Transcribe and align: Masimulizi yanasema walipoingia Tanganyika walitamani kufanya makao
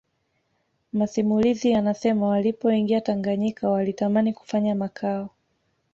Masimulizi 0.93 1.71
yanasema 1.71 2.27
walipoingia 2.27 3.01
Tanganyika 3.01 3.69
walitamani 3.69 4.33
kufanya 4.33 4.75
makao 4.75 5.29